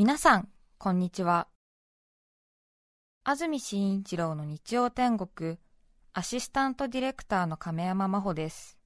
[0.00, 0.48] 皆さん、
[0.78, 1.46] こんにちは。
[3.22, 5.58] 安住紳一郎の日曜天国、
[6.14, 8.78] アシスタントディレクターの亀山真帆です。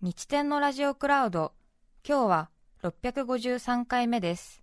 [0.00, 1.52] 日天のラジオクラウド、
[2.08, 2.50] 今日は
[2.84, 4.62] 653回目です。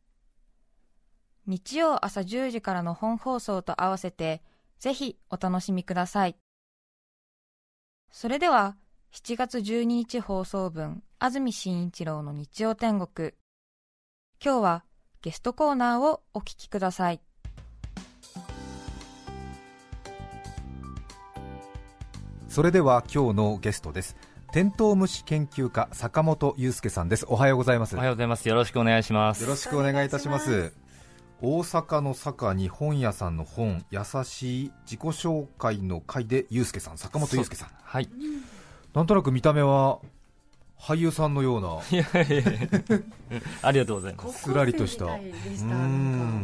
[1.48, 4.42] 日曜朝10時からの本放送と合わせて、
[4.80, 6.38] ぜひお楽しみください。
[8.10, 8.78] それでは、
[9.12, 13.34] 7月12日放送分、安住紳一郎の日曜天国。
[14.42, 14.86] 今日は
[15.26, 17.20] ゲストコーナーをお聞きください。
[22.48, 24.16] それでは今日のゲストです。
[24.52, 27.26] テントウムシ研究家坂本祐介さんです。
[27.28, 27.96] おはようございます。
[27.96, 28.48] おはようございます。
[28.48, 29.42] よろしくお願いします。
[29.42, 30.74] よろしくお願いいたします。
[31.42, 37.70] 大阪の坂に本屋さんの本、優しい自己紹介の会で祐介さん、坂本祐介さん。
[37.82, 38.08] はい。
[38.94, 40.02] なんとなく見た目は
[40.86, 41.80] 俳優さんのような。
[43.64, 44.44] ありがとうございます。
[44.44, 45.08] すらりとした。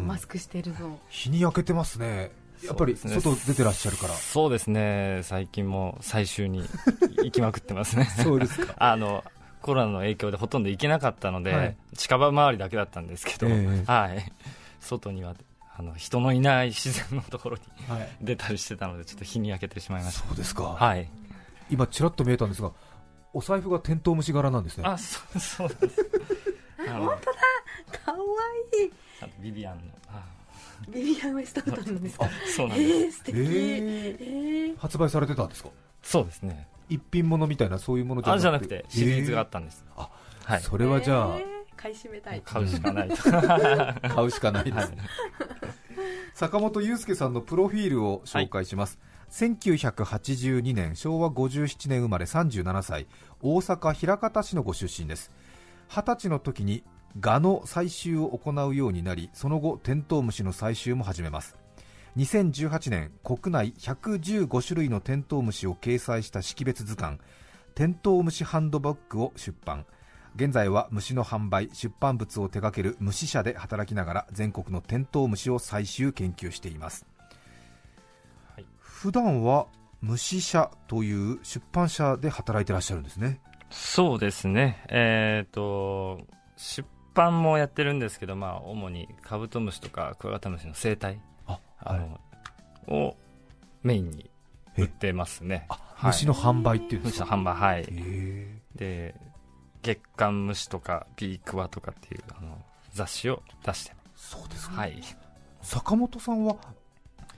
[0.07, 0.99] マスクしてるの。
[1.09, 2.31] 日に焼けてますね。
[2.65, 4.15] やっぱり外出てらっしゃるから。
[4.15, 5.21] そうですね。
[5.21, 6.63] 最近も最終に
[7.23, 8.05] 行きまくってますね。
[8.05, 8.73] そうですか。
[8.81, 9.23] あの
[9.61, 14.33] コロナの影響でほとんど行けなかったので、はい、近場周りだけだったんですけど、えー、はい。
[14.79, 15.35] 外には
[15.77, 20.27] あの人のいない自然のところに、はい、出たりしてたのでちょっと日に焼けてしまいました。
[20.27, 20.63] そうですか。
[20.63, 21.07] はい。
[21.69, 22.71] 今ちらっと見えたんですが
[23.33, 24.83] お財布がテントウムシ柄なんですね。
[24.85, 25.69] あそうそう。
[25.69, 26.03] です
[26.77, 27.99] 本当だ。
[28.05, 28.17] かわ
[28.81, 28.91] いい。
[29.41, 29.83] ビビアンの。
[30.89, 32.29] ビビアン・ウェストウトンなんですか？
[32.55, 34.17] そうなんです、えー、素敵、えー、
[34.69, 35.69] えー、発売されてたんですか？
[36.01, 36.67] そうですね。
[36.89, 38.41] 一品物みたいなそういうものじゃなくて。
[38.41, 40.09] じゃなくてシリーズがあったんです、あ
[40.43, 40.61] はい。
[40.61, 41.37] それはじゃあ、
[41.77, 42.41] 買い占めたい。
[42.43, 44.97] 買うしかない 買うしかないです、はい、
[46.33, 53.07] 坂本祐介さんのプロフィールを紹介します、はい1982年昭和57年生まれ37歳
[53.41, 55.31] 大阪枚方市のご出身です。
[55.89, 56.83] 20歳の時に
[57.19, 61.55] 蛾の採集を行うようになりその後テントウムシの採集も始めます。
[62.17, 67.17] 2018年国内115種類のテントウムシを掲載した識別図鑑
[67.73, 69.85] テントウムシハンドバッグを出版。
[70.35, 77.05] 現在は虫の販売出版物を手掛ける虫社で働きながら全国のテントウムシを採集研究しています。
[79.01, 79.65] 普段は
[80.01, 83.41] 虫社という出版社で働いてらっしゃるんですね。
[83.71, 84.85] そうですね。
[84.89, 86.19] えっ、ー、と
[86.55, 93.15] 出版もやってるんですけど、まあ、主にカブトムシとかクワガタムシの生態あ、はい、を
[93.81, 94.29] メインに
[94.77, 97.87] 売ってますね、はい、虫の販売っていう虫の販売はい。
[98.75, 99.15] で
[99.81, 102.55] 月刊虫とかビークワとかっていうあの
[102.93, 105.01] 雑誌を出してそうですか、はい、
[105.63, 106.57] 坂本さんは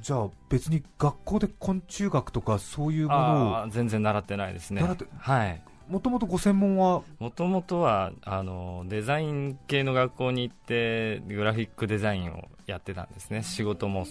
[0.03, 4.83] じゃあ別に学校で昆虫学とかそういうものを全然習ってないですね。
[5.17, 5.61] はい。
[5.87, 7.03] もともとご専門は？
[7.19, 13.43] もともとはあのデザイン系の学校に行ってグラフィックデザインをやってたんですね。
[13.43, 14.01] 仕事も。
[14.01, 14.07] はい、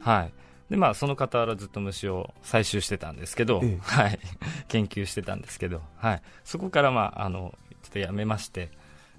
[0.00, 0.32] はい。
[0.70, 4.18] でまあ、その傍らずっと虫を採集してたんですけど、ええ、はい、
[4.66, 8.70] 研究してたんですけど、はい、そこから、まあ、あのちょっとやめまして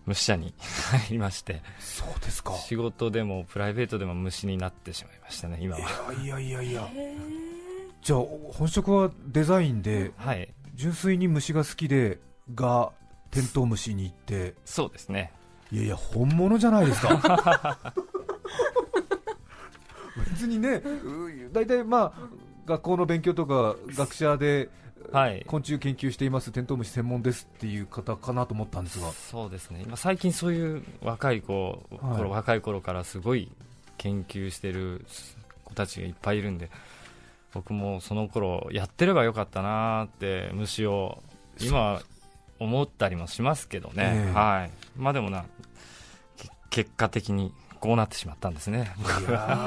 [0.08, 0.54] 虫舎に
[0.92, 2.54] 入りましてそうですか。
[2.56, 6.14] 仕事でもプライベートでも虫になってしまいましたね今は。
[6.14, 6.90] いやいやいや
[8.02, 8.20] じゃあ
[8.54, 12.20] 本職はデザインで、はい、純粋に虫が好きで
[12.56, 12.92] が
[13.32, 14.56] テントウムシに行って。
[14.64, 15.34] そうですね。
[15.72, 17.94] いやいや本物じゃないですか。
[20.32, 20.82] 別にね
[21.52, 22.30] 大体まあ
[22.66, 24.70] 学校の勉強とか学者で
[25.12, 29.12] はい、昆虫研究していますテントウムシ専門ですっていう方かなと思ったんですが。
[29.12, 29.82] そうですね。
[29.86, 33.50] 今最近そういう若い子、はい、若い頃からすごい
[33.98, 35.06] 研究してる
[35.64, 36.70] 子たちがいっぱいいるんで
[37.54, 41.24] 僕もその頃やってればよかったなって虫を
[41.60, 42.02] 今
[42.60, 44.72] 思ったりもしますけどね、えー、はい。
[44.96, 45.46] まあでもな
[46.70, 47.54] 結果的に
[47.88, 48.92] こうなってしまったんですね。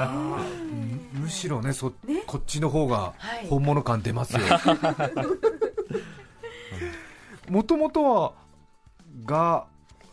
[1.11, 3.15] むしろねそ、ね、こっちの方が
[3.49, 4.41] 本物感出ますよ。
[7.49, 8.33] もともとは
[9.25, 9.65] が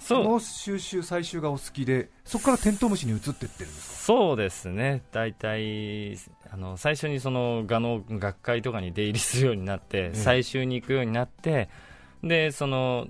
[0.08, 4.04] の収集採集がお好きでそこからテントウムシに移っていってるんですか？
[4.06, 5.02] そうですね。
[5.12, 6.16] 大体
[6.50, 11.68] あの最初にその蛾の学会とかに出入りするようになって、採集に行くようになって
[12.24, 13.06] でその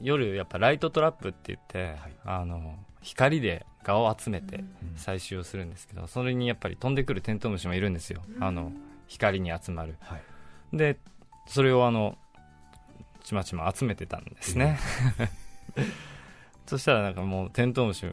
[0.00, 4.64] 夜やっぱライトトラップって言って、はい、あの光で蛾を集めて
[4.96, 8.72] 採集をするんですけど、それにやっぱり飛んでくるテントウムシもいるんですよ、あの
[9.06, 10.98] 光に集まる、はい、で
[11.46, 12.18] それをあの
[13.24, 14.78] ちまちま集めてたんですね、
[16.66, 18.06] そしたらなんかもうテントウムシ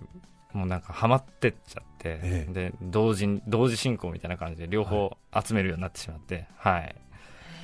[0.53, 6.95] もうなんかハマってっちゃって、ええ、で同時同時進行みたいな感じで両方集めるようになってしまって、はい、はい、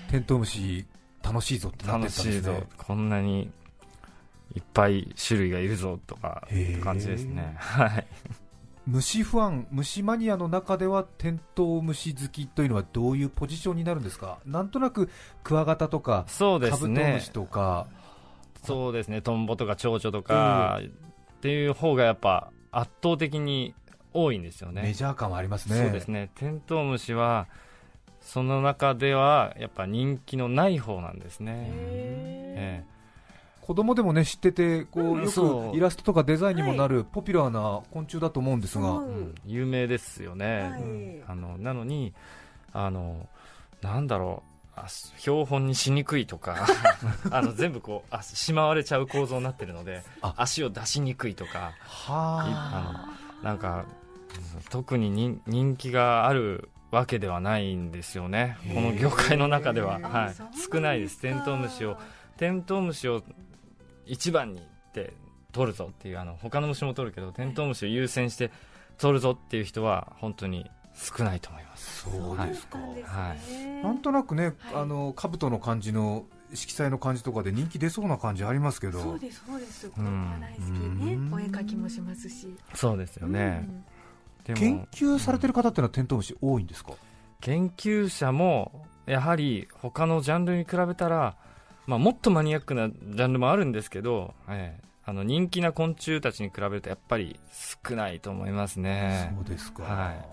[0.09, 0.85] テントウムシ
[1.23, 2.33] 楽しいぞってなってたんですね。
[2.35, 2.67] 楽しいぞ。
[2.77, 3.49] こんなに
[4.55, 6.47] いっぱい種類がいるぞとか
[6.83, 7.55] 感じですね。
[7.57, 8.07] は い
[8.87, 15.09] 虫ファン、虫マニアの中ではテントウムシ好きというのはどういうポジションになるんですか、なんとなく
[15.43, 17.87] クワガタとか、そうでカブトムすねシとか、
[18.63, 19.21] そうですね。
[19.21, 23.75] トンボとか蝶々とか、っていう方がやっぱ圧倒的に
[24.13, 24.81] 多いんですよね。
[24.81, 25.77] メジャー感はありますね。
[25.77, 26.31] そうですね。
[26.35, 27.47] テントウムシは
[28.19, 32.83] その中ではやっぱ人気のない方なんですね、え
[33.61, 39.01] 子供でもね知っててこう、うんよくイラストとかデザインにもなるポピュラーな昆虫だと思うんですが、
[39.45, 41.23] 有名ですよね、はい。
[41.27, 42.13] あのなのに
[42.73, 43.27] あの
[43.81, 44.51] なんだろう。
[44.73, 44.87] あ
[45.17, 46.65] 標本にしにくいとか
[47.29, 50.33] あの全部こうあしまわれちゃう構造になってるのであ。
[50.37, 51.73] 足を出しにくいとか。
[51.81, 53.13] はあ。
[53.43, 53.83] のなんか
[54.55, 58.57] うん特に人人気があるわけではないんですよね。
[58.73, 60.35] この業界の中では、あはい。
[60.71, 61.19] 少ないです。
[61.19, 61.97] テントウムシを
[62.37, 63.23] テントウムシを
[64.05, 65.13] 一番にって
[65.51, 68.51] 取るぞっていうあの他の虫も取るけどテントウムシを優先して
[68.97, 72.01] 取るぞっていう人は本当に少ないと思います。
[72.01, 73.81] そうですか、はね。
[73.83, 74.55] なんとなくね、はい。
[74.75, 79.89] あの兜の感じの色彩の感じとかで人気出そうな感じありますけど、そうですそうです。
[79.89, 80.61] 子供が大好き
[81.05, 81.33] ねうん。
[81.33, 82.55] お絵描きもしますし。
[82.75, 83.67] そうですよね、
[84.43, 86.91] で研究されてる方ってのはテントウムシ多いんですか、
[87.39, 91.35] 研究者もやはり他のジャンルに比べたら、
[91.91, 97.37] まあ、もっとマニアックなジャンルもあるんですけど、ええあの人気な昆虫たちに比べるとやっぱり
[97.85, 99.33] 少ないと思いますね。
[99.35, 100.25] そうですか、はい。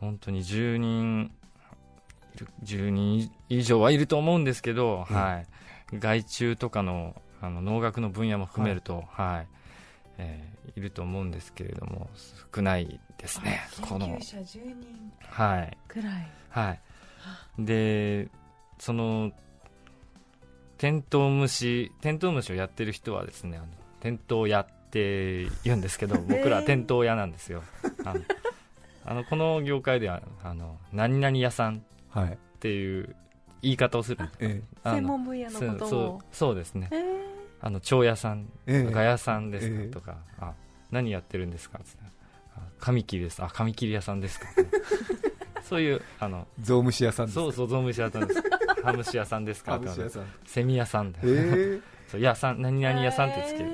[0.00, 1.32] 本当に10人
[2.34, 5.16] いる10人以上はいると思うんですけど、うん。
[5.16, 5.42] は
[5.92, 9.46] い、害虫とかのあの農学の分野も含めると、はい。
[10.18, 12.10] えーいると思うんですけれども
[12.54, 14.06] 少ないですねこの。
[14.06, 15.76] 研究者10人はい。
[16.50, 16.80] はい。
[17.58, 18.28] で
[18.78, 19.32] その
[20.78, 23.66] テントウムシテントウムシをやってる人はですねあの
[24.00, 27.62] テントウ屋って言うんですけど 僕らはテントウ屋なんですよ。
[28.04, 28.20] あの
[29.04, 32.32] あのこの業界ではあの何々屋さんはい。
[32.32, 33.14] っていう
[33.62, 34.22] 言い方をする。
[34.22, 34.62] んですえ。
[34.82, 35.88] あの専門分野のそうことを。
[35.88, 36.88] そうそうですね。
[36.90, 37.16] えー。
[37.60, 38.88] あの蝶屋さんええ。
[38.88, 39.88] えガヤさんですか、ええ。
[39.88, 40.54] とかあ
[40.90, 41.98] 何やってるんですかつって。
[42.56, 43.42] あ紙切りです。
[43.42, 44.46] あ紙切り屋さんですか
[45.62, 48.42] そういうあのゾウムシ屋さんですそうそうゾウムシ屋さんです
[48.86, 50.24] ハムシ屋さんですかハムシ屋さん。
[50.46, 53.70] セミ屋さんで、ええ そう屋さん何々屋さんってつける、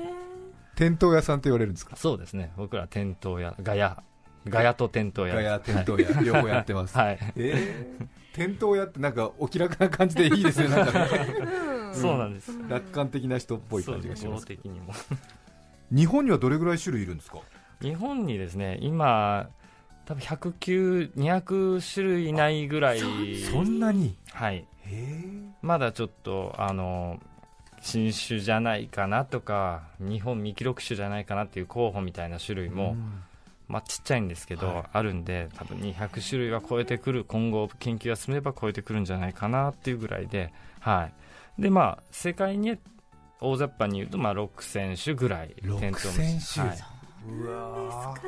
[0.75, 1.95] テントウ屋さんって言われるんですか？
[1.95, 2.51] そうですね。
[2.57, 4.01] 僕ら店頭屋ガヤ
[4.47, 5.35] ガヤと店頭屋。
[5.35, 7.53] ガヤテントウ屋、両方やってます、 はい、え
[8.01, 10.93] えテントウ屋ってなんかお気楽な感じでいいですねなんか。
[11.93, 14.41] そうなんです、楽観的な人っぽい感じがします。
[14.41, 14.93] 語的にも
[15.91, 17.37] 日本にはどれぐらい種類いるんですか？
[17.81, 19.47] 日本にですね今
[20.05, 22.99] 多分109、200種類いないぐらい。
[23.51, 24.17] そんなに？
[24.31, 24.65] はい
[25.61, 27.19] まだちょっとあの
[27.81, 32.95] 新種じゃないかなとか日本未記録種じゃないかなっていう候補みたいな種類も、
[33.67, 34.83] まあ、ちっちゃいんですけど、はい。
[34.93, 41.09] あるんで多分200種類は超えてくる今後研究が進めば超えてくるんじゃないかなっていうぐらいで,、は
[41.57, 41.61] い。
[41.61, 42.77] でまあ、世界に
[43.41, 46.53] 大雑把に言うと、まあ、6000種ぐらい6000テントウムシ。
[46.55, 46.77] 種はい。
[47.27, 48.19] うわー。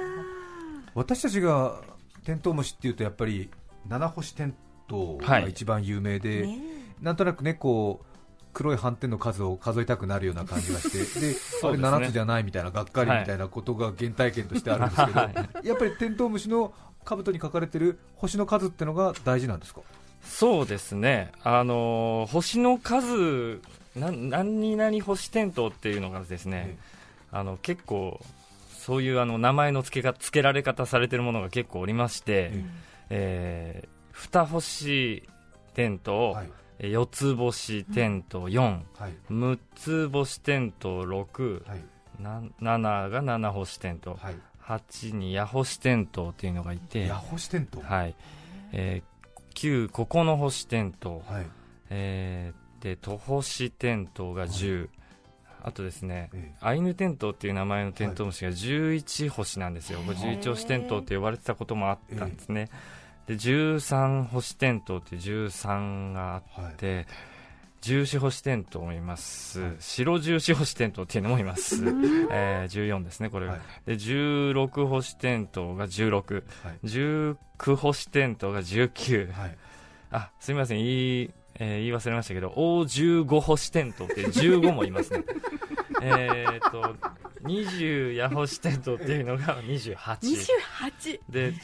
[0.95, 1.81] 私たちが
[2.25, 3.50] テントウムシっていうとやっぱり
[3.88, 4.56] 七星テン
[4.88, 6.60] トウが一番有名で、ね
[7.02, 8.06] なんとなくねこう
[8.54, 15.30] 黒い斑点の数を数えたくなるような感じがして でそうです あれね7つじゃないみたいながっかりみたいなことが原体験としてあるんですけど、は
[15.62, 16.74] いやっぱりテントウムシの
[17.04, 19.82] 兜に書かれてる星の数ってのが大事なんですか？
[20.24, 23.62] そうですね、あのー星の数
[23.96, 26.77] な何々星テントウっていうのがですね、
[27.32, 28.20] あの結構
[28.70, 32.65] そういうあの名前の付けが付けられ方されてるものが結構おりまして、え。
[33.10, 35.24] えー二星
[35.74, 36.50] テントウ、はい。
[36.79, 38.60] え四つ星テントウ4、
[38.98, 39.13] はい。
[39.29, 41.84] 六つ星テントウ6、はい。
[42.19, 44.36] な7が七星テントウ、はい。
[44.63, 48.15] 8に矢星テントウっていうのがいて、ヤホシテントウはい。
[48.72, 51.48] えー、9、9星テントウ、はい。
[51.89, 54.89] えーで、都星テントウが10、
[55.63, 62.69] あとですね、えアイヌテントウっていう名前のテントウムシが11星なんですよ、これ11星テントウって呼ばれてたこともあったんですね、
[63.27, 66.74] で13星テントウっていう13があえはい。
[66.74, 67.08] って、
[67.82, 69.75] 14星テントウもいます、はい。
[69.79, 71.84] 白14星テントウっていうのもいます、
[72.32, 73.62] えー14ですね、これが、はい。
[73.86, 76.79] で16星テントウが16、はい。
[76.84, 79.58] 19星テントウが19、はい。
[80.12, 80.86] あすみません、言
[81.24, 85.24] い,、えー言い忘れましたけど、O15 星テントウっていう15もいますね。
[86.01, 86.95] えっと、
[87.43, 89.95] 20ヤホシテントウっていうのが28。
[89.95, 91.63] 28で、28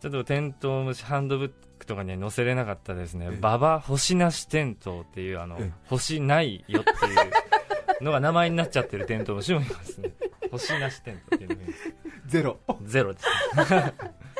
[0.00, 10.12] ちょっとテントウムシハンドブックとかには載せれなかったですねええ、ババ星なしテントウっていう、あのええ、星ないよっていうのが名前になっちゃってるテントウムシもいますね。
[10.50, 11.60] 星なしテントウっていうのが。
[12.26, 13.26] ゼロゼロです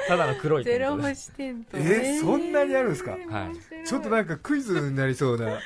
[0.09, 1.09] ただの黒いゼロテント。
[1.09, 1.77] です星テント。
[1.79, 3.13] えーそんなにあるんですか？
[3.13, 3.21] はい。
[3.87, 5.47] ちょっとなんかクイズになりそうな。
[5.47, 5.59] はい。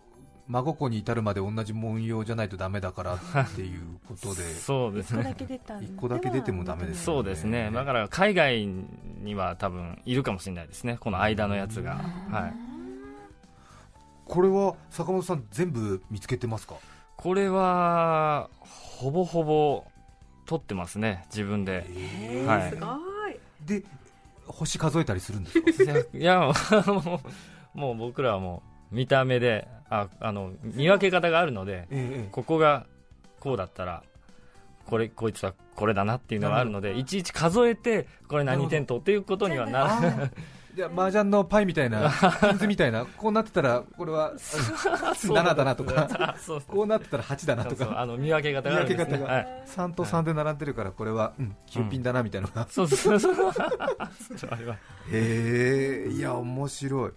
[0.53, 3.19] 真心に至るまで同じ文様じゃないとダメだからっ
[3.55, 4.43] ていうことで。
[4.43, 7.71] そうですね一個だけ出たん一個だけ出てもダメですよそうですね。
[7.73, 8.69] だから海外
[9.23, 10.99] には多分いるかもしれないですね。
[11.01, 12.01] この間のやつが。
[12.31, 12.53] はい。
[14.27, 16.75] これは坂本さん全部見つけてますか？
[17.17, 19.85] これはほぼほぼ
[20.45, 21.25] 撮ってますね。
[21.31, 21.87] 自分で。
[21.89, 22.61] えはい。
[22.61, 22.87] ーすご
[23.31, 23.81] い。
[23.81, 23.85] で
[24.47, 25.93] 星数えたりするんですか？
[26.13, 26.41] いや
[26.87, 27.21] も
[27.75, 32.87] うもう僕らはもう見た目でああの見分け方があるのでえここが
[33.41, 34.03] こうだったら
[34.87, 40.31] これこいつはこれだなっていうのがあるのでいちいち数えてこれ何点とっていうことにはならない。
[40.75, 46.09] じゃあ麻雀のパイみたいなピンズみたいなこうなってたらこれは7だなとか
[46.67, 48.01] こうなってたら8だなとか。
[48.01, 49.35] あの見分け方があるんです、ね、見分け方が。
[49.35, 53.35] はい、3と3で並んでるからこれは、うん、9ピンだなみたいなのが、そうそうそう。
[55.13, 57.13] へえいや面白い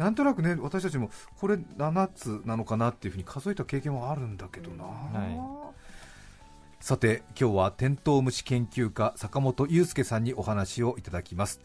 [0.00, 5.72] なんとなくね私たちもこれ7つなのかなっていうふうに数えた経験はあるんだけどな、は
[6.80, 11.60] さて今日はテントウムシ研究家坂本裕介さんにお話をいただきます。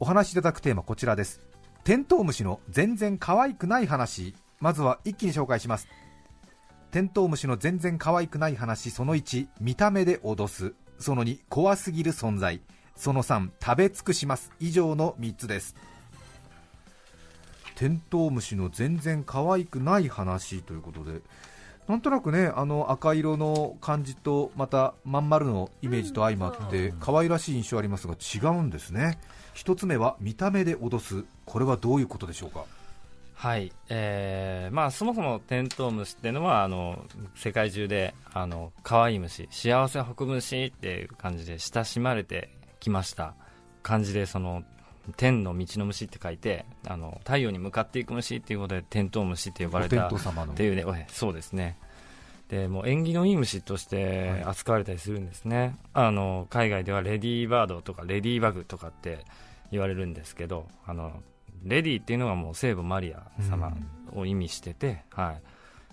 [0.00, 1.42] お話しいただくテーマこちらです。
[1.84, 4.34] テントウムシの全然可愛くない話。
[4.58, 5.88] まずは一気に紹介します。
[6.90, 10.72] テントウムシの全然可愛くない話その1見た目で脅す。
[10.98, 12.62] その2怖すぎる存在。
[12.96, 14.50] その3食べ尽くします。
[14.58, 15.76] 以上の3つです
[17.74, 21.20] テントウムシの全然可愛くない話ということで
[21.86, 29.18] なんとなくねあの赤色の感じとまたまん丸のイメージと相まって可愛らしい印象ありますが違うんですね。
[29.52, 31.24] 一つ目は見た目で脅す。
[31.44, 32.64] これはどういうことでしょうか？
[33.34, 37.04] はい、えーまあ、そもそもテントウムシっていうのはあの
[37.34, 42.48] 世界中であの可愛い虫幸せを運ぶ虫っていう感じで親しまれて
[42.80, 43.34] きました
[43.82, 44.62] 漢字でその
[45.16, 50.10] 天の道の虫って書いてあの太陽に向かっていく虫っていうことでテントウムシって呼ばれたっ
[50.54, 51.78] ていうね、そうですね。
[52.48, 59.24] でもう縁起のいい虫として扱われたりするんですね、あの海外ではレディーバードとかレディーバグとかって
[59.70, 61.22] 言われるんですけどあの
[61.64, 63.74] レディーっていうのがもう聖母マリア様
[64.14, 65.32] を意味してて、は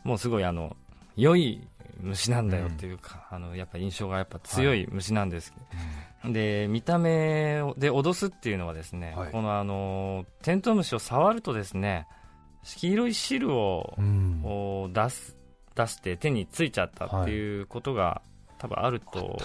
[0.05, 0.75] い、もうすごいあの
[1.15, 1.65] 良い
[2.01, 5.53] 虫なんだよっていうか、あのやっぱ印象がやっぱ強い虫なんです、
[6.25, 9.31] で見た目で脅すっていうのはですね、はい。
[9.31, 12.07] このあのテントウムシを触るとですね
[12.63, 14.41] 黄色い汁をうん。
[14.43, 15.35] を出す
[15.75, 18.21] 出して手についちゃったっていうことが、
[18.57, 19.37] 多分あると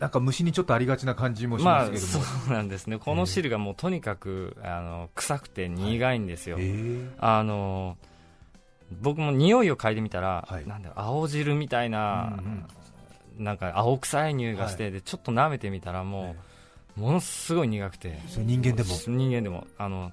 [0.00, 0.06] な。
[0.06, 0.10] ん。
[0.10, 2.98] か虫にちょっとありがちな感じもしまあますけども、そうなんですね。
[2.98, 6.62] この汁がもうとにかくあの臭くて苦いんですよ、え。
[6.62, 7.96] ーあの
[9.02, 10.66] 僕も匂いを嗅いでみたら、はい。
[10.66, 12.66] なんだろう青汁みたいな、うん
[13.40, 16.36] なんか青臭い匂いがして、でちょっと舐めてみたらも
[16.96, 18.18] う、ものすごい苦くて。
[18.28, 18.90] 人間でも。
[19.06, 20.12] 人間でもあの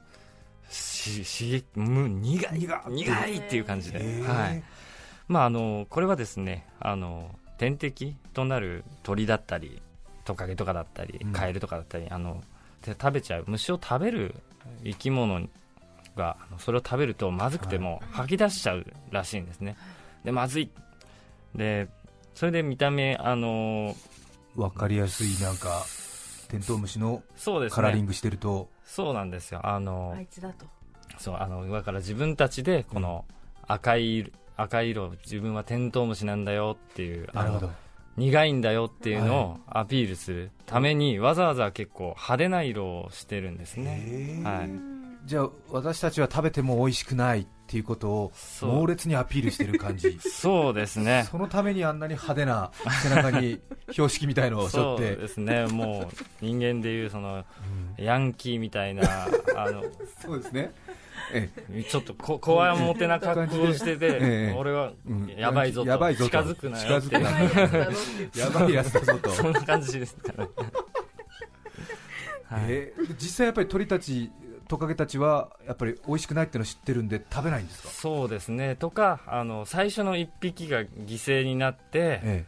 [0.69, 3.57] し刺激む苦い苦いって。
[3.57, 4.63] いう感じで、えーはい。
[5.27, 9.81] まあ、あのこれはですねあの天敵となる鳥だったり
[10.23, 11.33] トカゲとかだったりうん。
[11.33, 12.41] カエルとかだったり、あの
[12.81, 13.43] で食べちゃう。
[13.47, 14.35] 虫を食べる
[14.85, 15.47] 生き物
[16.15, 19.75] がそれを食べるとまずくても吐き出しちゃうらしいんですね。
[20.23, 20.69] でまずい。
[21.55, 21.89] で
[22.37, 23.95] それで見た目あの
[24.55, 25.83] わかりやすいなんか
[26.49, 27.75] テントウムシのそうですね。
[27.75, 29.59] カラーリングしてると、そうなんですよ。
[29.63, 30.67] あのあいつだと。
[31.17, 33.25] そうあのだから自分たちでこの
[33.65, 37.71] 赤い色赤い色自分はテントウムシなんだよっていうなるほど。
[38.17, 44.57] 苦いんだよっていうのをアピールするためにわざわざ結構派手な色をしてるんですね、へー。
[44.59, 44.69] はい、
[45.25, 48.71] じゃあ私たちは食べても美味しくないっていうことをそう。
[48.71, 50.17] 猛烈にアピールしてる感じ。
[50.23, 51.27] そうですね。
[51.29, 52.71] そのためにあんなに派手な
[53.03, 53.59] 背中に
[53.91, 55.15] 標識みたいのを背そう負って。
[55.17, 55.65] ですね。
[55.67, 57.43] もう人間でいうその
[57.97, 59.03] ヤンキーみたいな
[59.57, 59.83] あの
[60.23, 60.71] そうですね。
[61.33, 61.49] え
[61.89, 64.19] ちょっとここわもてな格好をしてて、え
[64.53, 64.55] え。
[64.57, 65.27] 俺はうん。
[65.27, 65.89] やばいぞと。
[65.89, 66.29] やばいぞと。
[66.29, 67.15] 近づくなよって。
[67.15, 68.39] やばいやつだろって。
[68.39, 70.49] やばいやつだぞと、 そんな感じですから、は
[72.61, 72.93] いえ。
[72.97, 74.31] ー実際やっぱり鳥たち
[74.67, 78.75] トカゲたちはやっぱり美味しくないっていうのを知ってるんで食べないんですか、そうですね。
[78.75, 82.45] とかあの最初の1匹が犠牲になって、え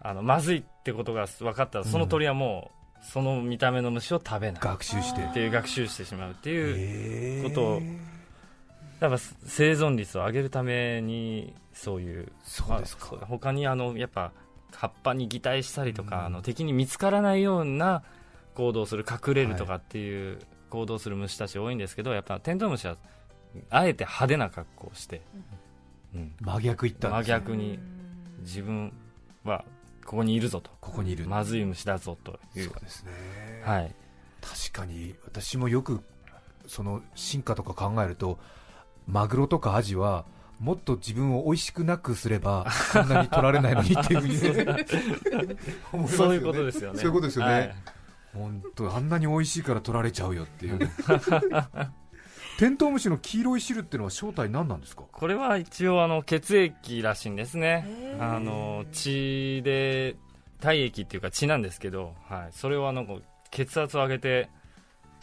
[0.00, 2.70] あのまずいってことが分かったらその鳥はも
[3.00, 4.60] う、その見た目の虫を食べない。
[4.60, 5.22] 学習して。
[5.22, 7.48] っていう学習してしまうっていう、え。
[7.48, 7.82] ことを
[9.00, 13.16] やっぱ生存率を上げるためにそういうそうですか。
[13.16, 14.32] まあ他にあのやっぱ
[14.72, 18.02] 葉っぱに擬態したりとか、うんあの敵に見つからないような
[18.54, 20.38] 行動をする隠れるとかっていう
[20.70, 22.96] 行動をする虫たち多いんですけどやっぱテントウムシは
[23.70, 25.22] あえて派手な格好をして、
[26.14, 27.34] うん、真逆いったん真ですね。
[27.34, 27.78] 逆に
[28.40, 28.92] 自分
[29.44, 29.64] は
[30.04, 30.70] ここにいるぞと。
[30.80, 31.26] ここにいる。
[31.26, 33.12] まずい虫だぞというそうですね、
[33.64, 33.94] はい、
[34.40, 36.00] 確かに私もよく
[36.66, 38.38] その進化とか考えると
[39.06, 40.24] マグロとかアジは
[40.58, 44.86] もっと自分を美味しくなくすればこんなに取られないのにっていうふうにね。
[45.92, 46.28] 思いますよね。
[46.28, 46.98] そういうことですよね。
[46.98, 47.95] そういうことですよね、はい
[48.36, 50.78] 本当あんなに美味しいから取られちゃうよっていう。
[52.58, 55.02] テントウムシの黄色い汁っていうのは正体何なんですか？
[55.12, 58.16] これは一応あの血液らしいんですね。
[58.18, 60.16] あの血で
[60.60, 64.48] 体液っていうか血なんですけど、はい、それをあの血圧を上げて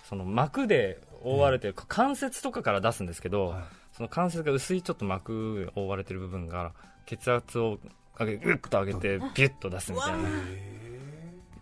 [0.03, 3.63] その膜で覆われて、関節とかから出すんですけど、はい。
[3.93, 6.73] その関節が薄いちょっと膜で覆われてる部分が
[7.05, 7.79] 血圧を
[8.19, 10.29] 上げグッと上げてビュッと出すみたいな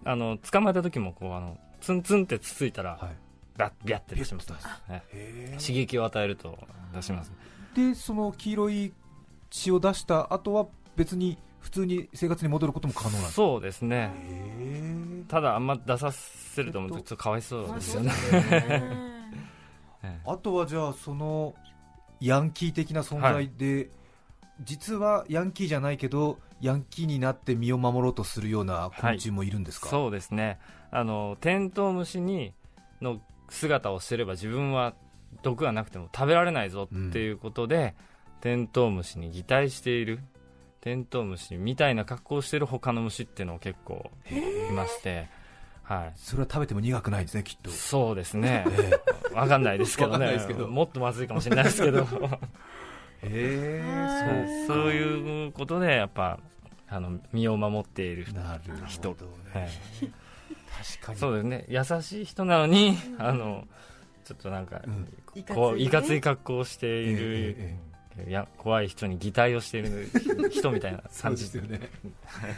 [0.03, 3.15] あの捕まえた時もこうあのツンツンってつついたら、はい。
[3.57, 4.81] バッビャッて出しますビュッと出す。
[4.91, 5.03] はい。
[5.13, 6.57] へ刺激を与えると
[6.93, 8.93] 出しますーでその黄色い
[9.49, 13.35] 血を出した後は別に普通に生活に戻ることも可能なんですか？
[13.35, 14.11] そうですね。
[15.27, 18.11] ただあんま出させると思うとちょっとかわいそうですよね。
[20.03, 21.53] えあとはじゃあその
[22.19, 23.89] ヤンキー的な存在で、
[24.61, 30.59] 実はヤンキーじゃないけどヤンキーになって身を守ろうとするような昆虫もいるんですか、えそうですね。
[30.91, 32.53] あのテントウムシに
[33.01, 34.93] の姿をしてれば自分は
[35.43, 37.95] 毒がなくても食べられないぞっていうことで、
[38.41, 40.19] テントウムシに擬態している
[40.81, 45.27] テントウムシみたいな格好をしている他の虫っていうのが結構いまして、
[45.83, 47.69] はい、それは食べても苦くないんですねきっと。
[47.69, 48.65] そうですね。
[48.69, 48.99] え
[49.35, 50.43] わかんないですけどね。
[50.47, 50.67] けど。
[50.67, 52.07] もっとまずいかもしれないですけど。
[53.21, 56.39] え へそうそういうことでやっぱ
[56.91, 59.63] あの身を守っているえなるほ人どはい。
[59.63, 59.71] ね、
[60.99, 61.19] 確かに。
[61.19, 61.65] そうですね。
[61.69, 63.65] 優しい人なのにあの
[64.25, 65.07] ちょっとなんか、うん。
[65.33, 65.55] いかついね。
[65.55, 67.91] こういかつい格好をしていえる、ええ
[68.27, 70.09] いや怖い人に擬態をしている
[70.51, 71.79] 人みたいなそう感じですよね。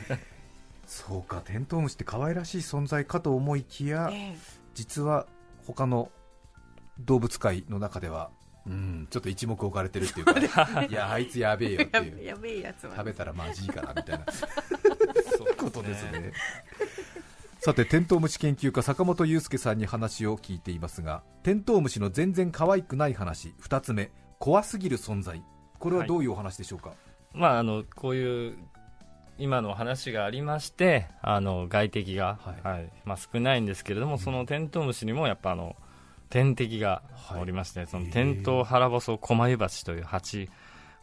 [0.87, 4.35] そうかテントウムシって可愛らしい存在かと思いきやえ。
[4.73, 5.27] 実は
[5.67, 6.11] 他の
[6.99, 8.31] 動物界の中では
[8.65, 10.33] うんちょっと一目置かれてるっていうか
[10.89, 12.17] いやあいつやべえよっていう。
[12.21, 12.95] えやべえやつは。
[12.95, 14.25] 食べたらまずいからみたいな。
[15.37, 16.31] そうことですね。
[17.59, 25.41] さてテントウムシ研究家坂本裕介さんに話を聞いていますがテントウムシの全然可愛くない話2つ目怖すぎる存在。
[25.79, 26.93] これはどういうお話でしょうか、
[27.33, 28.57] まああのこういう
[29.37, 32.67] 今の話がありましてあの外敵が、はい。
[32.67, 32.91] はい。
[33.03, 35.75] まあ、少ないんですけれども、そのテントウムシにもやっぱあの
[36.33, 37.41] 天敵がはい。
[37.41, 38.11] おりまして、そのへー。
[38.11, 40.49] テントウハラボソコマユバチという蜂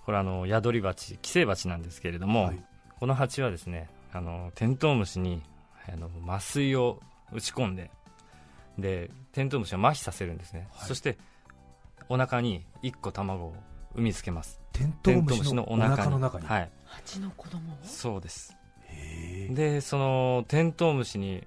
[0.05, 2.65] これあの宿り蜂寄生蜂なんですけれども、はい。
[2.99, 5.41] この蜂はですねあのテントウムシに
[5.89, 7.01] あの麻酔を
[7.33, 7.93] 打ち込んで
[8.77, 10.89] でテントウムシを麻痺させるんですね、はい。
[10.89, 11.17] そして
[12.09, 13.55] お腹に1個卵を
[13.95, 14.61] 産みつけます。
[14.73, 16.71] テントウムシのお腹の中に、はい。
[16.87, 17.61] 蜂の子供？
[17.85, 18.57] そうです。
[19.51, 21.47] でそのテントウムシに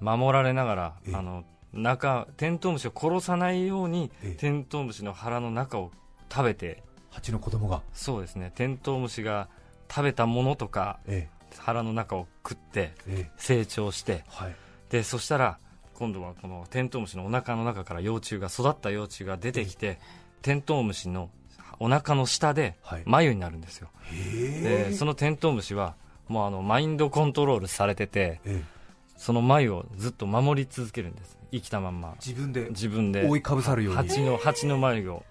[0.00, 1.16] 守られながらええ。
[1.16, 1.44] あの
[1.74, 4.38] 中テントウムシを殺さないようにええ。
[4.38, 5.90] テントウムシの腹の中を
[6.30, 6.82] 食べて。
[7.10, 7.82] 蜂の子供が。
[7.92, 8.52] そうですね。
[8.54, 9.48] テントウムシが
[9.88, 13.14] 食べたものとかえ腹の中を食ってええ。
[13.28, 14.24] え成長して。
[14.28, 14.56] はい。
[14.90, 15.58] でそしたら
[15.94, 19.98] 今度はこのテントウムシのお腹の中から幼虫が育った幼虫が出てきて
[20.42, 21.30] テントウムシの
[21.78, 23.02] お腹の下ではい。
[23.06, 23.88] 眉になるんですよ。
[24.10, 24.88] へえ。
[24.90, 25.94] でそのテントウムシは
[26.28, 28.74] もうあのマインドコントロールされててええ。
[29.16, 32.14] その眉をずっと守り続けるんです生きたまんま。
[32.24, 33.26] 自分で自分で。
[33.28, 33.98] 覆いかぶさるように。
[33.98, 35.24] 蜂の蜂の眉を。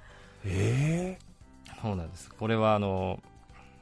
[0.46, 1.18] え
[1.82, 2.30] そうなんです。
[2.30, 3.22] これはあの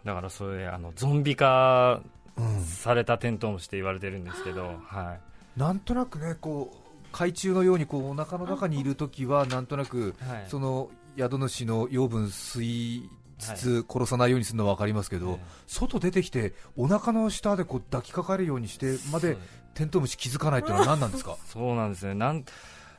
[0.04, 2.02] だからそれあのゾンビ化
[2.38, 2.64] えうん。
[2.64, 5.18] されたテントウムシって言われてるんですけど、は
[5.56, 5.60] い。
[5.60, 10.46] なんとなくねこう海中のようにこうお腹の中にいるときはなんとなくはい。
[10.48, 19.38] その宿主の養分吸いつつ殺さないようにするのは分かりますけど、え外出てきてお腹の下でこう抱きかかるようにしてまで
[19.74, 21.38] テントウムシ気づかないっていうのは何なんですか？
[21.46, 22.44] そうなんですねなん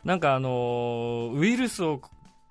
[0.05, 2.01] なんかあのーウイルスを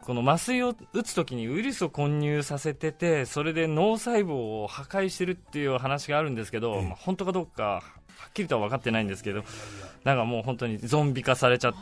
[0.01, 6.81] この麻酔を打つときにウイルスを混入させててそれで脳細胞を破壊してるっていう話があるんですけど、ええ。
[6.87, 7.81] まあ、本当かどうかは
[8.29, 9.43] っきりとは分かってないんですけど
[10.03, 11.73] なんかもう本当にゾンビ化されちゃっ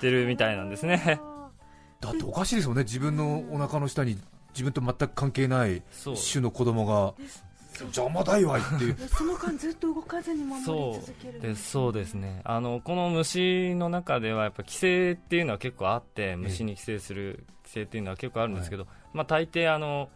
[0.00, 1.20] てるみたいなんですね。
[2.00, 2.84] だっておかしいですもんね。
[2.84, 4.16] 自分のお腹の下に
[4.54, 5.82] 自分と全く関係ない
[6.32, 7.14] 種の子供が
[7.84, 10.64] 邪魔だいわいっていうその間ずっと動かずに守り
[11.00, 12.40] 続けるでそうですね。
[12.44, 20.08] あのこの虫の中ではやっぱ寄生っていうのは結構あって虫に寄生する寄生っていうのは結構あるんですけど、まあ、大抵あの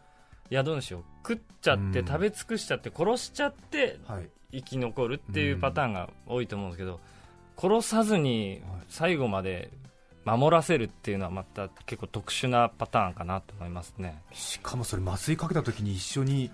[0.51, 2.07] 宿主を食っちゃって、うん。
[2.07, 4.29] 食べ尽くしちゃって殺しちゃってはい。
[4.53, 7.01] 生き残るっていうパターンが多いと思うんですけど、
[7.57, 9.71] 殺さずに最後まで
[10.25, 14.23] 守らせるっていうのはまた結構特殊なパターンかなと思いますね。
[14.33, 16.51] しかもそれ麻酔かけた時に一緒に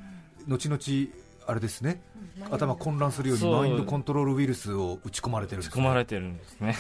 [0.49, 1.11] 後々
[1.47, 2.03] あれですね
[2.51, 6.77] 頭混乱するようにマインドコントロールウイルスを打ち込まれてるんです、ね、仕込まれてるんですね。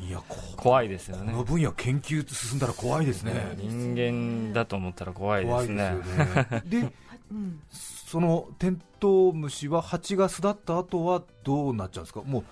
[0.00, 1.30] いやこ怖いですよね。
[1.32, 3.54] この分野研究進んだら怖いですね。
[3.58, 6.62] 人間だと思ったら怖いで怖いすですねよね。
[6.66, 6.78] で
[7.30, 7.60] うん。
[7.70, 12.22] そのテントウムシは蜂が巣立った後はどうなっちゃうんですか？
[12.22, 12.44] もう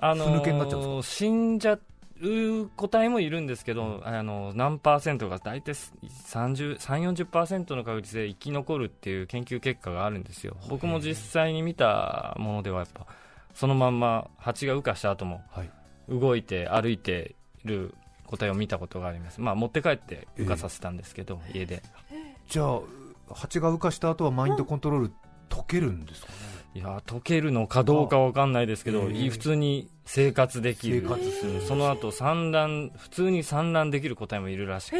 [0.00, 1.78] あのふぬけになっちゃうんです死んじゃ
[2.20, 10.56] う個体もいるんですけど、あの何パーセントが大体30 3 40%の確率で生き残るっていう研究結果があるんですよ。
[10.68, 13.06] 僕も実際に見たものではやっぱ
[13.54, 15.70] そのまんま蜂が羽化した後もはい。
[16.08, 17.94] 動いて歩いてる
[18.26, 21.82] 個体を見たことがあります、まあ、持って帰って羽化させたんですけど、家で。
[22.48, 22.80] じゃあ
[23.34, 25.12] 蜂が羽化した後はマインドコントロール
[25.48, 26.34] 解けるんですかね？
[26.74, 31.00] いや溶けるのかどうかわかんないですけど、普通に生活できる。
[31.02, 31.60] 生活する。
[31.62, 34.96] その後産卵普通に産卵できる個体もいるらしく、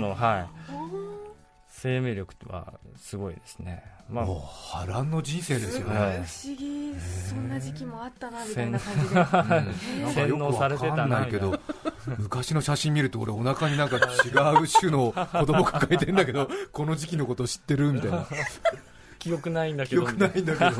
[0.00, 0.48] のはい、
[1.68, 6.22] 生命力はすごいですね、まあ、もう波乱の人生ですよね、はい。
[6.24, 6.94] 不思議。
[7.28, 9.14] そんな時期もあったなみたいな感じで。
[9.20, 10.14] なん。
[10.14, 11.60] かよく洗脳されてたなわかんないけど
[12.18, 14.00] 昔の写真見ると俺お腹になんか違
[14.62, 17.92] う種の子供抱えてんだけどこの時期のこと知ってる？
[17.92, 18.26] みたいな
[19.26, 20.02] 記憶ないんだけど。
[20.02, 20.70] 記憶ないんだけど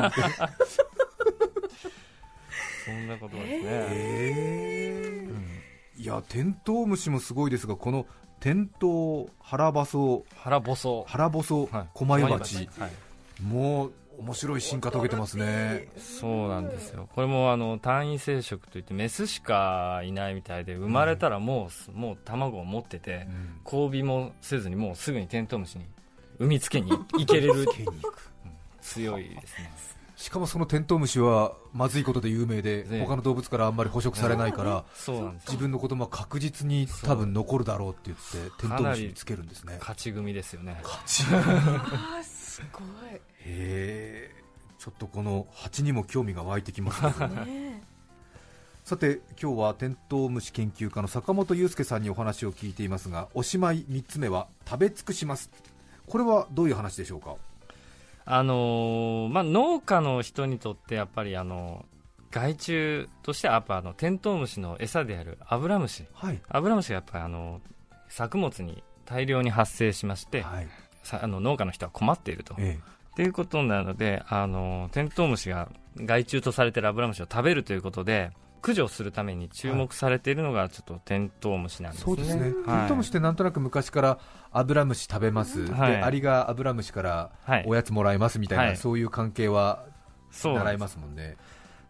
[2.86, 6.02] そんなことですね、 えー。
[6.02, 8.06] いやテントウムシもすごいですがこの
[8.38, 11.88] テントウ腹バソ腹細腹細はい。
[11.92, 13.42] コマユバチはい。
[13.42, 15.88] もう面白い進化遂げてますね。
[15.98, 17.08] そうなんですよ。
[17.12, 23.60] これもあの単位生殖といってメスしかいないみたいで生まれたらもう,、もう卵を持っててうん。
[23.64, 25.86] 交尾もせずにもうすぐにテントウムシに
[26.38, 28.35] 産みつけに行けれる毛に行く
[28.86, 29.72] 強いですね。
[30.16, 33.00] しかもそのテントウムシはまずいことで有名でね。
[33.04, 34.84] 他の動物からあんまり捕食されないから
[35.46, 39.76] 自分の子供は確実に多分残るだろうって言ってテントウムシにつけるんですね。
[39.78, 40.80] 勝ち組ですよね。
[40.82, 44.30] あーすごへえ
[44.78, 47.82] ちょっとこの蜂にも興味が湧いてきますけどいね
[48.84, 55.50] さて今日はテントウムシ研究家の坂本裕介さんにお話を聞いていますがおしまい3つ目は食べ尽くします。
[56.06, 57.34] これはどういう話でしょうか？
[58.26, 61.86] あのーまあ、農家の人にとってやっぱりあの
[62.32, 66.04] 害虫としてはやっぱあのテントウムシの餌であるアブラムシ。
[66.12, 66.40] はい。
[66.48, 67.60] アブラムシがやっぱりあの
[68.08, 70.68] 作物に大量に発生しまして、はい。
[71.02, 72.54] さあの農家の人は困っていると。
[72.58, 72.78] え
[73.14, 78.30] ということなのであのテントウムシが害虫とされているアブラムシを食べるということで
[78.66, 80.34] 駆除するために注目されてい。
[80.34, 82.04] るのがちょっとテントウムシなんえですね。
[82.04, 82.52] そうですね、はい。
[82.80, 84.18] テントウムシってなんとなく昔から
[84.50, 85.92] アブラムシ食べます、はい。
[85.92, 87.64] でアリがアブラムシからはい。
[87.66, 88.76] おやつもらいますみたいな、はい。
[88.76, 89.84] そういう関係は
[90.32, 91.36] 習いますもんね。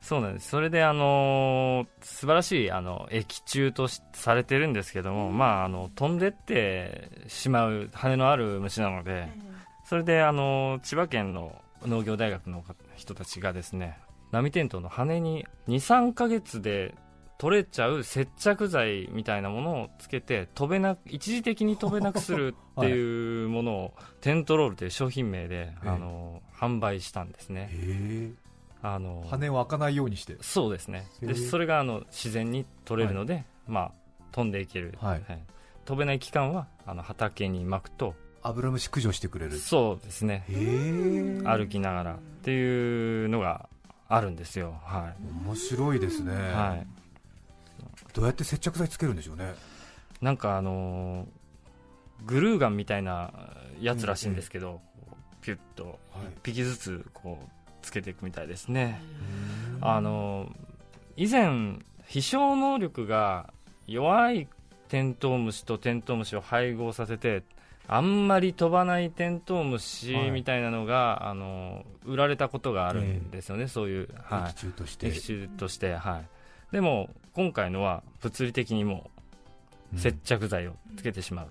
[0.02, 0.50] そうなんです。
[0.50, 9.28] それで、あのー素晴らしい、あの、液中としされてるんですけども、まあ、あの、飛んでってしまう羽のある虫なので、
[9.84, 12.62] それで、あの、千葉県の農業大学の
[12.94, 13.98] 人たちがですね、
[14.32, 16.94] 波テントウの羽に2、3ヶ月で
[17.38, 25.88] 取れちゃう接着剤みたいなものをつけて、飛べな、一時的に飛べなくするっていうものを、テントロールという商品名で、ええ。
[25.88, 27.68] あの、販売したんですね。
[27.72, 28.32] へ
[28.82, 30.36] あのえ羽を開かないようにして。
[30.40, 31.08] そうですね。
[31.20, 33.92] でそれがあの自然に取れるので、まあ、
[34.32, 35.22] 飛んでいける、はい。
[35.84, 39.58] 飛べない期間はあの畑に巻くとアブラムシ駆除してくれる。
[39.58, 40.44] そうですね。
[41.44, 43.68] 歩きながらっていうのが
[44.08, 45.12] あるんですよ、は
[45.44, 46.86] 面白いですね、いはい、
[48.12, 49.54] どうやって接着剤つけるんでしょうね。
[50.20, 51.26] なんかあのー
[52.24, 53.30] グルーガンみたいな
[53.80, 54.80] やつらしいんですけど、
[55.42, 55.92] ピュッとはい。
[55.92, 55.98] 1
[56.42, 57.48] 匹ずつこう
[57.82, 59.00] つけていくみたいですね、
[59.80, 60.50] あの
[61.16, 63.52] 以前飛翔能力が
[63.86, 64.48] 弱い
[64.88, 67.42] テントウムシとテントウムシを配合させて
[67.88, 70.30] あんまり飛ばないテントウムシはい。
[70.30, 75.08] みたいなのが、あの売られたことがあるんですよね、そういう、は液中としい、て。
[75.08, 79.10] 液中として、はい、でも今回のは物理的にも
[79.94, 81.48] う接着剤をつけてしまう、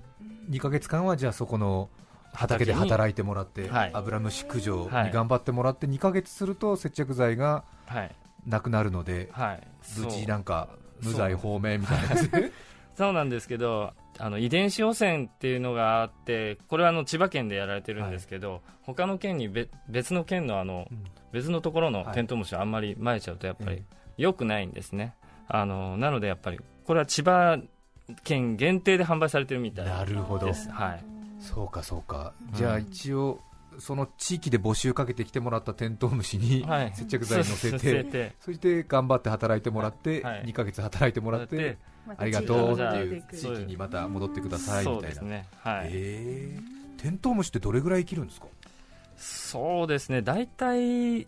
[0.50, 1.89] 2ヶ月間はじゃあそこの
[2.34, 3.91] 畑で働いてもらって、はい。
[3.93, 5.12] アブラムシ駆除にはい。
[5.12, 8.15] 頑張ってもらって2ヶ月すると接着剤がはい。
[8.45, 9.67] なくなるのではい、
[9.98, 10.69] 無事なんか
[11.02, 12.15] 無罪放免みたいな
[12.95, 21.04] そうなんですけどあの遺伝子汚染っていうのがあってこれはあの千葉県でやられてるんですけど、他の県にべ別の県のあの、うん。
[21.36, 23.84] 別のところのテントウムシをあんまり撒いちゃうとやっぱりえ
[24.17, 25.15] 良くないんですね、
[25.49, 27.60] あのなのでやっぱりこれは千葉
[28.23, 30.47] 県限定で販売されてるみたいなるほど。
[30.47, 31.04] はい、
[31.41, 32.58] そうかそうか、うん。
[32.58, 33.41] じゃあ一応
[33.80, 36.93] その地域で募集かけてきてもらったテントウムシにはい。
[36.95, 40.45] 接着剤乗せて、てそして頑張って働いてもらって、はい。
[40.45, 41.78] 2ヶ月働いてもらって、
[42.18, 45.48] ありがとうっていう地域にまた戻ってくださいみたいな、そうですね。
[45.60, 48.48] はい、えー、テントウムシってどれぐらい生きるんですか？
[49.18, 50.22] そうですね。
[50.22, 51.28] 大体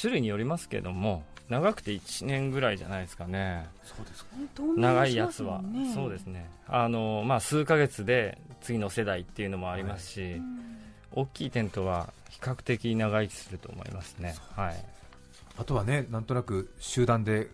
[0.00, 3.66] 種類によりますけども長くて1年ぐらいじゃないですかね。
[3.84, 4.30] そうですか。
[4.76, 5.60] 長いやつは、
[5.94, 6.50] そうですね。
[6.66, 10.42] あの、まあ、数ヶ月で次の世代っていうのもありますし、
[11.12, 14.34] 大きいテントは比較的長生きすると思いますね。
[14.56, 14.84] はい。
[15.58, 17.48] あとはねなんとなく集団で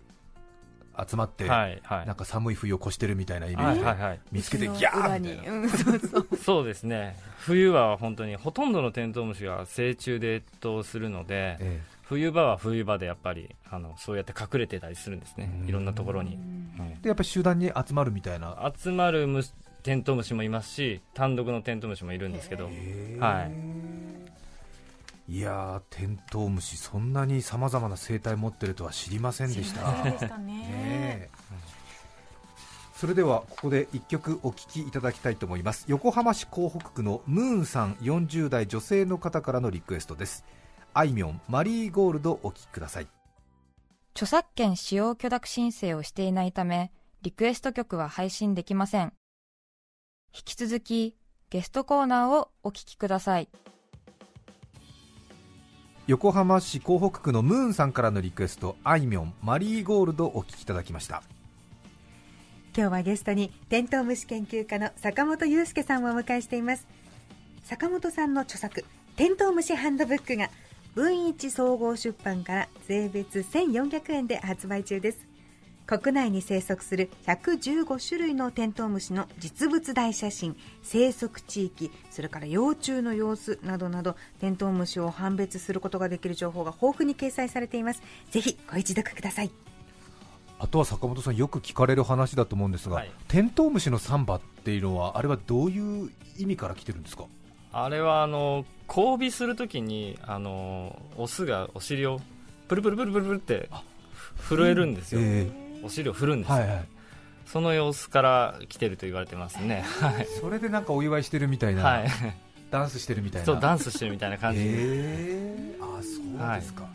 [1.08, 2.06] 集まって、はいはい。
[2.06, 4.20] なんか寒い冬を越してるみたいなイメージで、はいはいはい。
[4.30, 5.20] 見つけてギャー！
[5.20, 6.36] みたいな、うん、そうそう。
[6.36, 7.16] そうですね。
[7.38, 15.50] 冬は本当にほとんどのテントウムシが成虫で越冬するのでえ冬場は冬場でやっぱりあのそうやって隠れてたりするんですね。
[15.62, 15.68] うん。
[15.68, 16.38] いろんなところに、
[16.78, 18.54] えでやっぱり集団に集まるみたいな。
[18.64, 19.26] うん集まる
[19.82, 22.66] テントウムシもいますし単独のテントウムシもいるんですけど。
[23.18, 24.11] はい
[25.32, 29.80] いやーテントウムシそんなにさまざまな生態持ってるとは知りませんでした
[30.18, 30.52] したね。
[30.52, 31.30] ねえ
[32.94, 40.44] それではここで一曲お聴きいただきたいと思います横浜市港北区のムーンさん40代女性の方からのリクエストです
[40.94, 43.08] あいみょんマリーゴールドお聴きください
[44.14, 46.92] 著作権使用許諾申請をしていないため、
[47.22, 49.14] リクエスト曲は配信できません。
[50.34, 51.16] 引き続き、
[51.50, 53.48] ゲストコーナーをお聞きください。
[56.08, 61.22] 横浜市港北区のムーンさんからのリクエストあいみょんマリーゴールドお聴きいただきました。
[62.76, 66.88] 今日はゲストにテントウムシ研究家の坂本裕介さんをお迎えしています。
[67.62, 68.84] 坂本さんの著作
[69.14, 70.50] 「テントウムシハンドブック」が
[70.96, 75.31] 文一総合出版から税別1400円で発売中です。
[75.98, 88.02] 国内に生息する115種類のテントウムシの実物大写真生息地域それから幼虫の様子などなどテントウムシを判別することができる情報が豊富に掲載されています。
[88.30, 89.50] ぜひご一読ください。
[90.58, 93.10] あとは坂本さんよく聞かれる話だと思うんですが、はい。
[93.28, 97.24] テントウムシのサンバっていうのはあれはどういう意味から来てるんですか？
[97.70, 102.18] あれはあの交尾するときにあのオスがお尻を
[102.68, 103.68] プルプルプルプルプルって
[104.48, 105.50] 震えるんですよ、え
[105.82, 106.84] お尻を振るんですよ、はいはい。
[107.46, 109.84] その様子から来てると言われてますね。
[110.00, 112.08] はい、それでなんかお祝いしてるみたいな、はい、
[112.70, 113.46] ダンスしてるみたいな。
[113.46, 116.86] そうダンスしてるみたいな感じで、えー、あそうですか、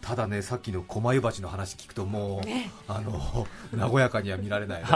[0.00, 2.40] ただねさっきの狛湯鉢の話聞くともう、
[2.88, 3.46] あの
[3.92, 4.82] 和やかには見られない。
[4.82, 4.86] ね。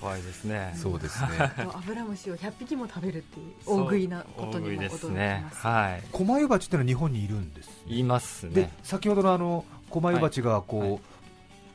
[0.00, 0.72] 怖いですね。
[0.76, 1.28] そうですね。
[1.58, 5.66] アブラムシを100匹も食べるっていう大食いなことにも驚きねます。
[5.66, 6.02] はい。
[6.12, 11.00] 狛湯鉢ってのは日本にいるんです言いますでね先ほどのあの狛湯鉢がこう、はい。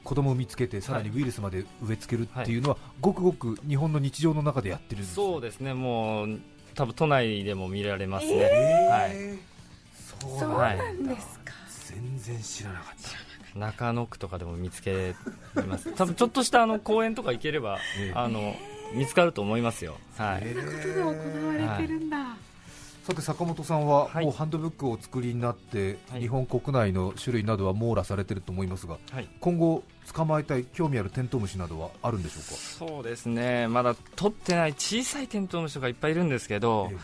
[0.04, 5.74] 子供を見つけてさらにウイルスまで植え付けるっていうのは、ごくごく日本の日常の中でやってるんですそうですね。
[5.74, 6.40] もう
[6.74, 10.40] 多分都内でも見られますね、えー。
[10.40, 11.54] そうなんですか。
[11.86, 13.60] 全然知らなかった。
[13.60, 15.14] 中野区とかでも見つけ
[15.68, 15.92] ます。
[15.96, 18.14] 多分ちょっとしたあの公園とか行ければ、ええ。
[18.16, 18.56] あの
[18.94, 19.98] 見つかると思いますよ。
[20.18, 22.36] はい、えことで行われてるんだ。
[23.12, 24.26] さて坂本さんははい。
[24.26, 26.22] もうハンドブックをお作りになって、はい。
[26.22, 29.28] 日本国内の種類などは網羅されてると思いますがはい。
[29.40, 32.56] 今後捕まえたい興味あるテントウムシなどはあるんでしょうか？
[32.56, 33.68] そうですね。
[33.68, 36.98] まだ取ってない小さいテントウムシとかいっぱいいるんですけど、ええ。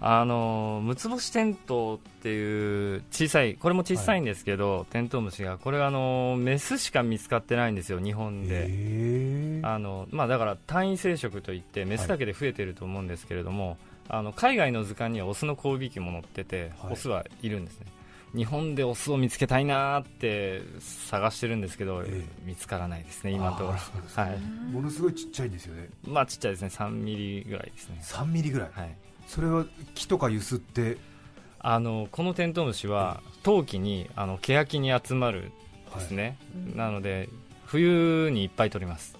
[0.00, 13.76] あの六つ星テントウっていう小さいこれも小さいんですけど、テントウムシがこれはあのメスしか見つかってないんですよ日本で、あのまあ、だから単位生殖といってメスだけで増えてると思うんですけれども、
[14.08, 16.92] あの海外の図鑑にはオスの交尾器も載ってて、はい。
[16.92, 17.86] オスはいるんですね。
[18.34, 22.24] 日本でオスを見つけたいなーって探してるんですけど、ええ。
[22.44, 23.72] 見つからないですね今のところ。
[23.72, 24.40] あーそうですかはい。
[24.40, 25.88] ものすごいちっちゃいんですよね。
[26.06, 26.68] まあちっちゃいですね。
[26.68, 27.98] 3ミリぐらいですね。
[28.02, 28.70] 3ミリぐらい。
[28.72, 28.96] はい。
[29.26, 30.96] それは木とかゆすって？
[31.60, 35.50] あのこのテントウムシは冬季にあのケヤキに集まる
[35.90, 36.38] んですね、
[36.76, 37.28] なので
[37.66, 39.17] 冬にいっぱい取ります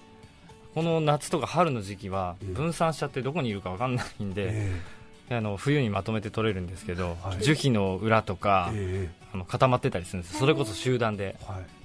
[0.79, 4.81] この夏とか春の時期はええ分散しちゃってどこにいるか分かんないんで、え
[5.29, 7.43] あの冬にまとめて取れるんですけど、はい。
[7.43, 11.35] 樹皮の裏とえか、えあの固まってたりするんですそれこそ集団で、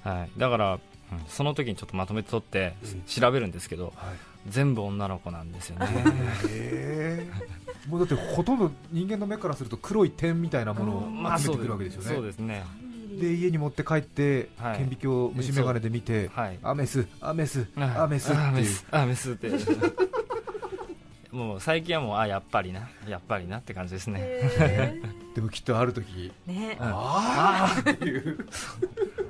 [0.05, 0.19] えはい。
[0.19, 0.79] はい、だから、うん
[1.27, 3.01] その時にちょっとまとめて取ってうん。
[3.01, 4.15] 調べるんですけどはい。
[4.47, 5.87] 全部女の子なんですよね。
[6.49, 12.63] へーもうだってほとんど人間の目からすると黒い点みたいなものをまあ集めてくるわけですよね、そうですね
[13.15, 14.77] で家に持って帰って、はい。
[14.77, 16.59] 顕微鏡虫眼鏡で見て、はい。
[16.63, 18.79] アメス、アメス、あアメスっていう。
[18.91, 19.49] あメス、って。
[21.31, 22.87] もう最近はもうあやっぱりな。
[23.07, 25.01] やっぱりなって感じですね、へ
[25.35, 26.77] でもきっとある時ーね。
[26.79, 28.47] ああっていう。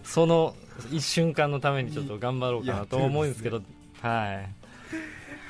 [0.04, 0.56] その
[0.92, 3.62] 一瞬間のためにちょっと頑張ろうかなと思うんですけど。
[4.02, 4.66] はい。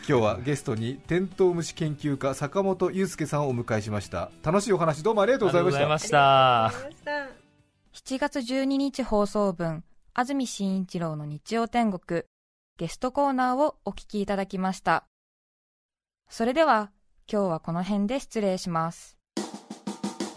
[0.08, 4.30] 今日はゲストにテントウムシ研究家坂本祐介さんをお迎えしました。
[4.43, 6.71] 楽しいお話どうもありがとうございました
[7.96, 12.24] 7月12日放送分安住紳一郎の日曜天国
[12.78, 15.06] ゲストコーナーをお聞きいただきました。
[16.30, 16.92] それでは
[17.32, 19.18] 今日はこの辺で失礼します。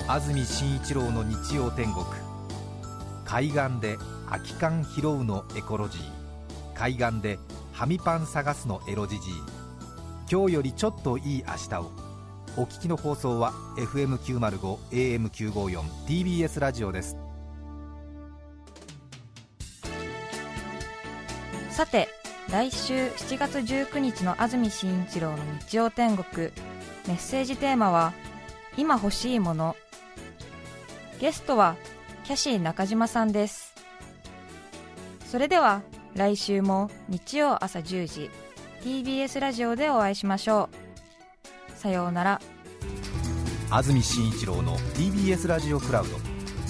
[0.06, 2.06] 安住紳一郎の日曜天国
[3.24, 6.02] 海岸で空き缶拾うのエコロジー
[6.74, 7.40] 海岸で
[7.72, 9.34] ハミパン探すのエロジジイ
[10.30, 11.90] 今日よりちょっといい明日を。
[12.56, 17.27] お聞きの放送は FM905 AM954 TBS ラジオです。
[21.78, 22.08] さて
[22.50, 26.50] 来週7月19日の安住紳一郎の日曜天国。
[27.06, 28.12] メッセージテーマは
[28.76, 29.76] 「今欲しいもの」
[31.20, 31.76] ゲストは
[32.24, 33.74] キャシー中島さんです。
[35.30, 35.82] それでは
[36.16, 38.30] 来週も日曜朝10時
[38.82, 40.70] TBS ラジオでお会いしましょ
[41.76, 41.78] う。
[41.78, 42.40] さようなら。
[43.70, 46.16] 安住紳一郎の TBS ラジオクラウド。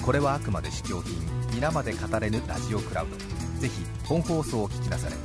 [0.05, 1.15] これはあくまで試供品
[1.51, 3.59] 皆まで語れぬラジオクラウド。
[3.59, 5.15] ぜひ本放送を聞きなされ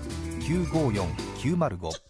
[0.40, 1.88] 954905「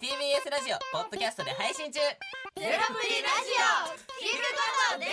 [0.00, 2.00] TBS ラジオ」ポッドキャストで配信中。
[2.00, 2.14] ゼロ
[2.56, 5.12] プリラジオ聞くことできる